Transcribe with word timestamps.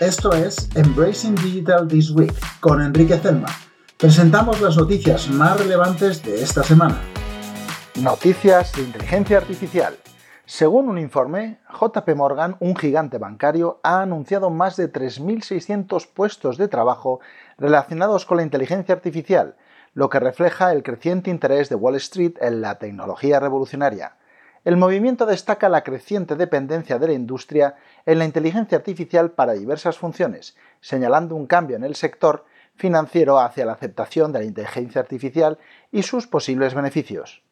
Esto 0.00 0.32
es 0.32 0.70
Embracing 0.76 1.34
Digital 1.34 1.86
This 1.86 2.10
Week 2.12 2.32
con 2.60 2.80
Enrique 2.80 3.18
Zelma. 3.18 3.48
Presentamos 3.98 4.58
las 4.62 4.78
noticias 4.78 5.28
más 5.28 5.60
relevantes 5.60 6.22
de 6.24 6.40
esta 6.40 6.62
semana. 6.62 7.02
Noticias 7.96 8.72
de 8.72 8.84
inteligencia 8.84 9.36
artificial. 9.36 9.94
Según 10.46 10.88
un 10.88 10.96
informe, 10.96 11.58
JP 11.78 12.16
Morgan, 12.16 12.56
un 12.60 12.76
gigante 12.76 13.18
bancario, 13.18 13.78
ha 13.82 14.00
anunciado 14.00 14.48
más 14.48 14.78
de 14.78 14.90
3.600 14.90 16.08
puestos 16.14 16.56
de 16.56 16.68
trabajo 16.68 17.20
relacionados 17.58 18.24
con 18.24 18.38
la 18.38 18.42
inteligencia 18.42 18.94
artificial, 18.94 19.56
lo 19.92 20.08
que 20.08 20.18
refleja 20.18 20.72
el 20.72 20.82
creciente 20.82 21.28
interés 21.28 21.68
de 21.68 21.74
Wall 21.74 21.96
Street 21.96 22.38
en 22.40 22.62
la 22.62 22.78
tecnología 22.78 23.38
revolucionaria. 23.38 24.16
El 24.62 24.76
movimiento 24.76 25.24
destaca 25.24 25.70
la 25.70 25.82
creciente 25.82 26.36
dependencia 26.36 26.98
de 26.98 27.06
la 27.06 27.12
industria 27.14 27.76
en 28.04 28.18
la 28.18 28.26
inteligencia 28.26 28.76
artificial 28.76 29.30
para 29.30 29.54
diversas 29.54 29.96
funciones, 29.96 30.54
señalando 30.82 31.34
un 31.34 31.46
cambio 31.46 31.76
en 31.76 31.84
el 31.84 31.94
sector 31.94 32.44
financiero 32.74 33.38
hacia 33.38 33.64
la 33.64 33.72
aceptación 33.72 34.32
de 34.32 34.40
la 34.40 34.44
inteligencia 34.44 35.00
artificial 35.00 35.58
y 35.90 36.02
sus 36.02 36.26
posibles 36.26 36.74
beneficios. 36.74 37.42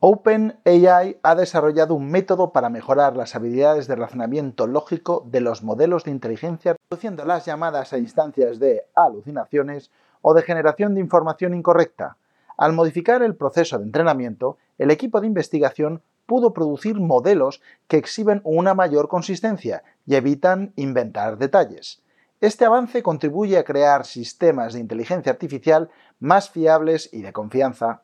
OpenAI 0.00 1.18
ha 1.22 1.34
desarrollado 1.36 1.94
un 1.94 2.10
método 2.10 2.52
para 2.52 2.68
mejorar 2.68 3.16
las 3.16 3.36
habilidades 3.36 3.86
de 3.86 3.94
razonamiento 3.94 4.66
lógico 4.66 5.24
de 5.30 5.40
los 5.40 5.62
modelos 5.62 6.04
de 6.04 6.10
inteligencia, 6.10 6.76
reduciendo 6.90 7.24
las 7.24 7.46
llamadas 7.46 7.92
a 7.92 7.98
instancias 7.98 8.58
de 8.58 8.82
alucinaciones 8.96 9.92
o 10.22 10.34
de 10.34 10.42
generación 10.42 10.94
de 10.94 11.00
información 11.00 11.54
incorrecta. 11.54 12.16
Al 12.56 12.72
modificar 12.72 13.22
el 13.22 13.34
proceso 13.34 13.78
de 13.78 13.84
entrenamiento, 13.84 14.58
el 14.78 14.90
equipo 14.90 15.20
de 15.20 15.26
investigación 15.26 16.02
pudo 16.26 16.54
producir 16.54 17.00
modelos 17.00 17.60
que 17.88 17.96
exhiben 17.96 18.40
una 18.44 18.74
mayor 18.74 19.08
consistencia 19.08 19.82
y 20.06 20.14
evitan 20.14 20.72
inventar 20.76 21.38
detalles. 21.38 22.02
Este 22.40 22.64
avance 22.64 23.02
contribuye 23.02 23.58
a 23.58 23.64
crear 23.64 24.04
sistemas 24.04 24.74
de 24.74 24.80
inteligencia 24.80 25.32
artificial 25.32 25.90
más 26.20 26.50
fiables 26.50 27.08
y 27.12 27.22
de 27.22 27.32
confianza. 27.32 28.02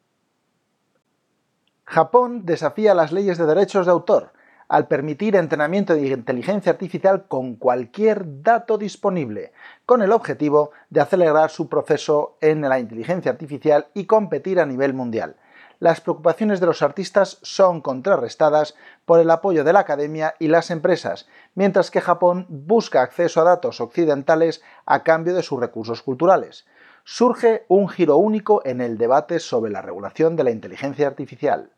Japón 1.84 2.46
desafía 2.46 2.94
las 2.94 3.12
leyes 3.12 3.38
de 3.38 3.46
derechos 3.46 3.86
de 3.86 3.92
autor 3.92 4.32
al 4.70 4.86
permitir 4.86 5.34
entrenamiento 5.34 5.94
de 5.94 6.06
inteligencia 6.06 6.70
artificial 6.70 7.26
con 7.26 7.56
cualquier 7.56 8.42
dato 8.42 8.78
disponible, 8.78 9.52
con 9.84 10.00
el 10.00 10.12
objetivo 10.12 10.70
de 10.90 11.00
acelerar 11.00 11.50
su 11.50 11.68
proceso 11.68 12.36
en 12.40 12.60
la 12.60 12.78
inteligencia 12.78 13.32
artificial 13.32 13.88
y 13.94 14.04
competir 14.04 14.60
a 14.60 14.66
nivel 14.66 14.94
mundial. 14.94 15.34
Las 15.80 16.00
preocupaciones 16.00 16.60
de 16.60 16.66
los 16.66 16.82
artistas 16.82 17.38
son 17.42 17.80
contrarrestadas 17.80 18.76
por 19.06 19.18
el 19.18 19.30
apoyo 19.30 19.64
de 19.64 19.72
la 19.72 19.80
academia 19.80 20.36
y 20.38 20.46
las 20.46 20.70
empresas, 20.70 21.26
mientras 21.56 21.90
que 21.90 22.00
Japón 22.00 22.46
busca 22.48 23.02
acceso 23.02 23.40
a 23.40 23.44
datos 23.44 23.80
occidentales 23.80 24.62
a 24.86 25.02
cambio 25.02 25.34
de 25.34 25.42
sus 25.42 25.58
recursos 25.58 26.00
culturales. 26.00 26.64
Surge 27.02 27.64
un 27.66 27.88
giro 27.88 28.18
único 28.18 28.62
en 28.64 28.80
el 28.80 28.98
debate 28.98 29.40
sobre 29.40 29.72
la 29.72 29.82
regulación 29.82 30.36
de 30.36 30.44
la 30.44 30.52
inteligencia 30.52 31.08
artificial. 31.08 31.70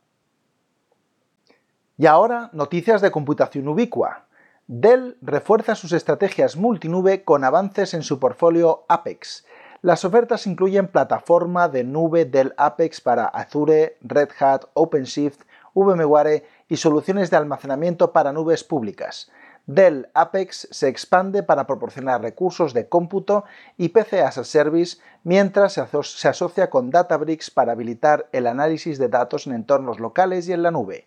Y 1.98 2.06
ahora, 2.06 2.48
noticias 2.54 3.02
de 3.02 3.10
computación 3.10 3.68
ubicua. 3.68 4.24
Dell 4.66 5.18
refuerza 5.20 5.74
sus 5.74 5.92
estrategias 5.92 6.56
multinube 6.56 7.22
con 7.22 7.44
avances 7.44 7.92
en 7.92 8.02
su 8.02 8.18
portfolio 8.18 8.86
Apex. 8.88 9.44
Las 9.82 10.04
ofertas 10.04 10.46
incluyen 10.46 10.88
plataforma 10.88 11.68
de 11.68 11.84
nube 11.84 12.24
Dell 12.24 12.54
Apex 12.56 13.02
para 13.02 13.26
Azure, 13.26 13.98
Red 14.00 14.30
Hat, 14.40 14.64
OpenShift, 14.72 15.42
VMware 15.74 16.44
y 16.68 16.76
soluciones 16.76 17.30
de 17.30 17.36
almacenamiento 17.36 18.12
para 18.12 18.32
nubes 18.32 18.64
públicas. 18.64 19.30
Dell 19.66 20.08
Apex 20.14 20.68
se 20.70 20.88
expande 20.88 21.42
para 21.42 21.66
proporcionar 21.66 22.22
recursos 22.22 22.72
de 22.72 22.88
cómputo 22.88 23.44
y 23.76 23.90
PC 23.90 24.22
as 24.22 24.38
a 24.38 24.44
Service 24.44 24.96
mientras 25.24 25.74
se 25.74 26.28
asocia 26.28 26.70
con 26.70 26.90
Databricks 26.90 27.50
para 27.50 27.72
habilitar 27.72 28.28
el 28.32 28.46
análisis 28.46 28.98
de 28.98 29.08
datos 29.08 29.46
en 29.46 29.52
entornos 29.52 30.00
locales 30.00 30.48
y 30.48 30.52
en 30.52 30.62
la 30.62 30.70
nube. 30.70 31.06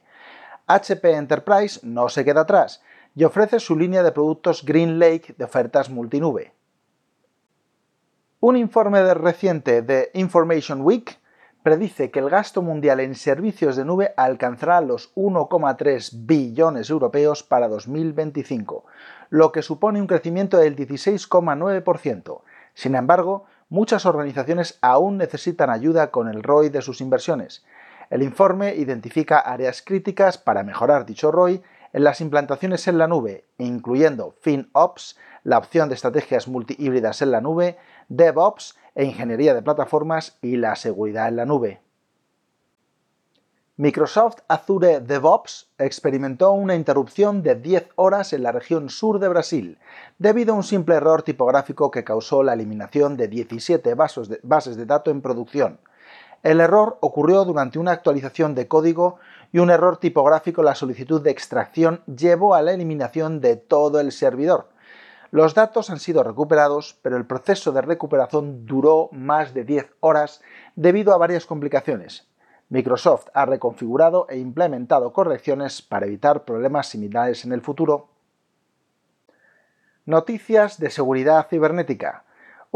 HP 0.67 1.13
Enterprise 1.13 1.79
no 1.83 2.09
se 2.09 2.25
queda 2.25 2.41
atrás 2.41 2.81
y 3.15 3.23
ofrece 3.23 3.59
su 3.59 3.77
línea 3.77 4.03
de 4.03 4.11
productos 4.11 4.65
Green 4.65 4.99
Lake 4.99 5.35
de 5.37 5.45
ofertas 5.45 5.89
multinube. 5.89 6.53
Un 8.39 8.57
informe 8.57 9.13
reciente 9.13 9.81
de 9.81 10.11
Information 10.13 10.81
Week 10.81 11.19
predice 11.63 12.11
que 12.11 12.19
el 12.19 12.29
gasto 12.29 12.61
mundial 12.61 12.99
en 12.99 13.15
servicios 13.15 13.75
de 13.75 13.85
nube 13.85 14.13
alcanzará 14.17 14.81
los 14.81 15.15
1,3 15.15 16.11
billones 16.13 16.91
europeos 16.91 17.41
para 17.41 17.67
2025, 17.67 18.85
lo 19.31 19.51
que 19.51 19.63
supone 19.63 19.99
un 19.99 20.05
crecimiento 20.05 20.57
del 20.57 20.75
16,9%. 20.75 22.41
Sin 22.75 22.93
embargo, 22.93 23.45
muchas 23.69 24.05
organizaciones 24.05 24.77
aún 24.81 25.17
necesitan 25.17 25.71
ayuda 25.71 26.11
con 26.11 26.27
el 26.27 26.43
ROI 26.43 26.69
de 26.69 26.83
sus 26.83 27.01
inversiones. 27.01 27.65
El 28.09 28.23
informe 28.23 28.75
identifica 28.75 29.39
áreas 29.39 29.81
críticas 29.81 30.38
para 30.38 30.63
mejorar 30.63 31.05
dicho 31.05 31.31
ROI 31.31 31.61
en 31.93 32.03
las 32.03 32.21
implantaciones 32.21 32.88
en 32.88 32.97
la 32.97 33.07
nube, 33.07 33.45
incluyendo 33.57 34.35
FinOps, 34.41 35.17
la 35.43 35.57
opción 35.57 35.89
de 35.89 35.95
estrategias 35.95 36.47
multihíbridas 36.47 37.21
en 37.21 37.31
la 37.31 37.41
nube, 37.41 37.77
DevOps 38.09 38.77
e 38.95 39.05
ingeniería 39.05 39.53
de 39.53 39.61
plataformas 39.61 40.38
y 40.41 40.57
la 40.57 40.75
seguridad 40.75 41.27
en 41.27 41.38
la 41.38 41.45
nube. 41.45 41.81
Microsoft 43.77 44.38
Azure 44.47 45.01
DevOps 45.01 45.69
experimentó 45.77 46.53
una 46.53 46.75
interrupción 46.75 47.44
de 47.44 47.55
10 47.55 47.89
horas 47.95 48.31
en 48.31 48.44
la 48.44 48.53
región 48.53 48.89
sur 48.89 49.19
de 49.19 49.27
Brasil, 49.27 49.79
debido 50.17 50.53
a 50.53 50.55
un 50.55 50.63
simple 50.63 50.95
error 50.95 51.23
tipográfico 51.23 51.91
que 51.91 52.05
causó 52.05 52.41
la 52.41 52.53
eliminación 52.53 53.17
de 53.17 53.27
17 53.27 53.95
bases 53.95 54.77
de 54.77 54.85
datos 54.85 55.13
en 55.13 55.21
producción. 55.21 55.79
El 56.45 56.61
error 56.61 57.00
ocurrió 57.01 57.44
durante 57.44 57.79
una 57.79 57.91
actualización 57.91 58.53
de 58.53 58.67
código 58.67 59.17
y 59.51 59.57
un 59.57 59.72
error 59.72 59.97
tipográfico 59.97 60.61
en 60.61 60.66
la 60.66 60.75
solicitud 60.75 61.19
de 61.19 61.31
extracción 61.31 62.03
llevó 62.06 62.53
a 62.53 62.61
la 62.61 62.72
eliminación 62.72 63.41
de 63.41 63.56
todo 63.56 64.00
el 64.00 64.11
servidor. 64.11 64.69
Los 65.31 65.56
datos 65.56 65.89
han 65.89 66.00
sido 66.00 66.22
recuperados, 66.22 67.00
pero 67.01 67.17
el 67.17 67.25
proceso 67.25 67.72
de 67.72 67.81
recuperación 67.81 68.67
duró 68.67 69.09
más 69.11 69.56
de 69.56 69.63
10 69.63 69.94
horas 70.01 70.44
debido 70.75 71.16
a 71.16 71.17
varias 71.17 71.47
complicaciones. 71.47 72.28
Microsoft 72.69 73.25
ha 73.33 73.47
reconfigurado 73.47 74.27
e 74.29 74.38
implementado 74.38 75.13
correcciones 75.13 75.81
para 75.81 76.06
evitar 76.06 76.45
problemas 76.45 76.89
similares 76.89 77.44
en 77.44 77.53
el 77.53 77.62
futuro. 77.62 78.09
Noticias 80.06 80.79
de 80.79 80.91
seguridad 80.91 81.47
cibernética. 81.50 82.23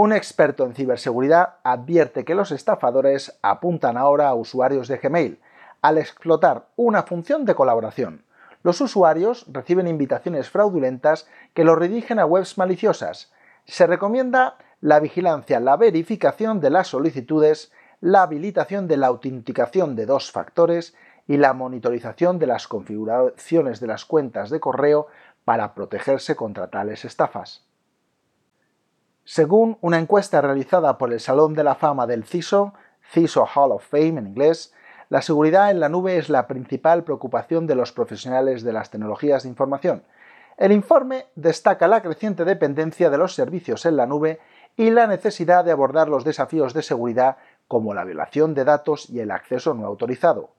Un 0.02 0.14
experto 0.14 0.64
en 0.64 0.76
ciberseguridad 0.76 1.56
advierte 1.62 2.24
que 2.24 2.34
los 2.34 2.52
estafadores 2.52 3.38
apuntan 3.42 3.98
ahora 3.98 4.30
a 4.30 4.34
usuarios 4.34 4.88
de 4.88 4.96
Gmail 4.96 5.42
al 5.82 5.98
explotar 5.98 6.68
una 6.78 7.04
función 7.04 7.44
de 7.44 7.54
colaboración. 7.54 8.24
Los 8.64 8.80
usuarios 8.80 9.46
reciben 9.52 9.88
invitaciones 9.88 10.50
fraudulentas 10.50 11.28
que 11.54 11.66
los 11.66 11.78
redirigen 11.78 12.18
a 12.18 12.26
webs 12.26 12.58
maliciosas. 12.58 13.34
Se 13.66 13.88
recomienda 13.88 14.56
la 14.80 15.02
vigilancia, 15.02 15.60
la 15.60 15.76
verificación 15.76 16.62
de 16.62 16.70
las 16.70 16.88
solicitudes, 16.88 17.74
la 18.00 18.22
habilitación 18.22 18.88
de 18.88 18.96
la 18.96 19.08
autenticación 19.08 19.98
de 19.98 20.06
dos 20.06 20.32
factores 20.32 20.96
y 21.28 21.36
la 21.36 21.52
monitorización 21.52 22.40
de 22.40 22.48
las 22.48 22.70
configuraciones 22.70 23.82
de 23.82 23.88
las 23.88 24.06
cuentas 24.06 24.50
de 24.50 24.62
correo 24.62 25.08
para 25.44 25.74
protegerse 25.74 26.38
contra 26.38 26.70
tales 26.70 27.04
estafas. 27.04 27.69
Según 29.32 29.78
una 29.82 30.00
encuesta 30.00 30.42
realizada 30.42 30.98
por 30.98 31.14
el 31.14 31.20
Salón 31.20 31.54
de 31.54 31.64
la 31.64 31.76
Fama 31.76 32.08
del 32.08 32.24
CISO, 32.24 32.74
CISO 33.12 33.46
Hall 33.46 33.74
of 33.74 33.88
Fame 33.88 34.18
en 34.18 34.26
inglés, 34.26 34.74
la 35.10 35.22
seguridad 35.22 35.70
en 35.70 35.80
la 35.80 35.88
nube 35.88 36.18
es 36.18 36.30
la 36.30 36.48
principal 36.48 37.04
preocupación 37.04 37.68
de 37.68 37.76
los 37.76 37.92
profesionales 37.92 38.64
de 38.64 38.74
las 38.74 38.90
tecnologías 38.90 39.44
de 39.44 39.50
información. 39.50 40.02
El 40.58 40.72
informe 40.72 41.28
destaca 41.36 41.88
la 41.88 42.02
creciente 42.02 42.44
dependencia 42.44 43.12
de 43.12 43.20
los 43.20 43.36
servicios 43.36 43.86
en 43.86 43.98
la 43.98 44.08
nube 44.08 44.40
y 44.76 44.90
la 44.90 45.06
necesidad 45.06 45.64
de 45.64 45.74
abordar 45.74 46.10
los 46.10 46.24
desafíos 46.24 46.74
de 46.74 46.82
seguridad 46.82 47.38
como 47.68 47.94
la 47.94 48.06
violación 48.06 48.56
de 48.56 48.64
datos 48.66 49.12
y 49.12 49.20
el 49.20 49.30
acceso 49.30 49.76
no 49.76 49.86
autorizado. 49.86 50.50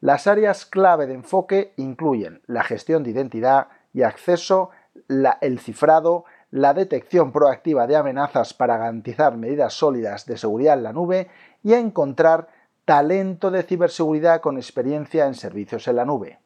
Las 0.00 0.28
áreas 0.28 0.64
clave 0.64 1.08
de 1.08 1.14
enfoque 1.14 1.72
incluyen 1.76 2.40
la 2.46 2.62
gestión 2.62 3.02
de 3.02 3.10
identidad 3.10 3.66
y 3.92 4.02
acceso, 4.02 4.70
el 5.08 5.58
cifrado, 5.58 6.24
la 6.52 6.74
detección 6.74 7.32
proactiva 7.32 7.86
de 7.86 7.96
amenazas 7.96 8.52
para 8.52 8.76
garantizar 8.76 9.36
medidas 9.38 9.72
sólidas 9.72 10.26
de 10.26 10.36
seguridad 10.36 10.76
en 10.76 10.82
la 10.82 10.92
nube 10.92 11.28
y 11.64 11.72
encontrar 11.72 12.48
talento 12.84 13.50
de 13.50 13.62
ciberseguridad 13.62 14.42
con 14.42 14.58
experiencia 14.58 15.26
en 15.26 15.34
servicios 15.34 15.88
en 15.88 15.96
la 15.96 16.04
nube. 16.04 16.38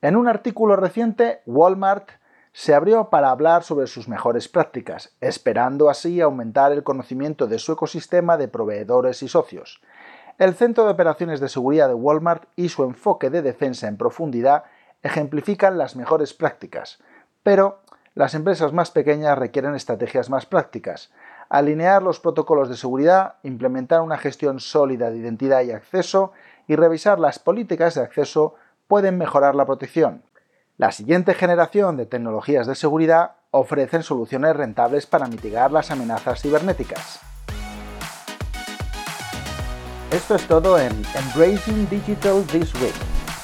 En 0.00 0.16
un 0.16 0.28
artículo 0.28 0.76
reciente, 0.76 1.42
Walmart 1.44 2.08
se 2.52 2.72
abrió 2.72 3.10
para 3.10 3.30
hablar 3.30 3.64
sobre 3.64 3.88
sus 3.88 4.08
mejores 4.08 4.48
prácticas, 4.48 5.12
esperando 5.20 5.90
así 5.90 6.20
aumentar 6.20 6.70
el 6.70 6.84
conocimiento 6.84 7.48
de 7.48 7.58
su 7.58 7.72
ecosistema 7.72 8.36
de 8.36 8.46
proveedores 8.46 9.24
y 9.24 9.28
socios. 9.28 9.82
El 10.38 10.54
Centro 10.54 10.84
de 10.84 10.92
Operaciones 10.92 11.40
de 11.40 11.48
Seguridad 11.48 11.88
de 11.88 11.94
Walmart 11.94 12.44
y 12.54 12.68
su 12.68 12.84
enfoque 12.84 13.28
de 13.28 13.42
defensa 13.42 13.88
en 13.88 13.96
profundidad 13.96 14.64
ejemplifican 15.02 15.78
las 15.78 15.96
mejores 15.96 16.32
prácticas, 16.32 17.00
pero 17.42 17.80
Las 18.14 18.34
empresas 18.34 18.72
más 18.72 18.90
pequeñas 18.90 19.38
requieren 19.38 19.76
estrategias 19.76 20.30
más 20.30 20.44
prácticas, 20.44 21.10
alinear 21.48 22.02
los 22.02 22.18
protocolos 22.18 22.68
de 22.68 22.76
seguridad, 22.76 23.36
implementar 23.44 24.00
una 24.00 24.18
gestión 24.18 24.58
sólida 24.58 25.10
de 25.10 25.18
identidad 25.18 25.62
y 25.62 25.70
acceso 25.70 26.32
y 26.66 26.74
revisar 26.74 27.20
las 27.20 27.38
políticas 27.38 27.94
de 27.94 28.02
acceso 28.02 28.56
pueden 28.88 29.16
mejorar 29.16 29.54
la 29.54 29.64
protección. 29.64 30.24
La 30.76 30.90
siguiente 30.90 31.34
generación 31.34 31.96
de 31.96 32.06
tecnologías 32.06 32.66
de 32.66 32.74
seguridad 32.74 33.36
ofrecen 33.52 34.02
soluciones 34.02 34.56
rentables 34.56 35.06
para 35.06 35.28
mitigar 35.28 35.70
las 35.70 35.92
amenazas 35.92 36.42
cibernéticas. 36.42 37.20
Esto 40.10 40.34
es 40.34 40.46
todo 40.48 40.78
en 40.80 40.90
Embracing 41.14 41.88
Digital 41.88 42.44
This 42.50 42.74
Week. 42.74 42.94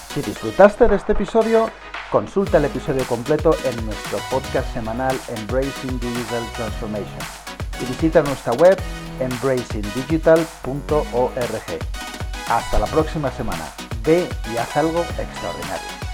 Si 0.09 0.23
disfrutaste 0.23 0.89
de 0.89 0.97
este 0.97 1.13
episodio, 1.13 1.71
consulta 2.17 2.57
el 2.57 2.65
episodio 2.65 3.05
completo 3.05 3.55
en 3.67 3.85
nuestro 3.85 4.17
podcast 4.31 4.73
semanal 4.73 5.21
Embracing 5.37 6.01
Digital 6.01 6.43
Transformation 6.55 7.19
y 7.79 7.85
visita 7.85 8.23
nuestra 8.23 8.55
web 8.55 8.79
embracingdigital.org. 9.21 11.79
Hasta 12.49 12.79
la 12.79 12.87
próxima 12.87 13.31
semana. 13.33 13.67
Ve 14.03 14.27
y 14.51 14.57
haz 14.57 14.75
algo 14.79 15.03
extraordinario. 15.03 16.06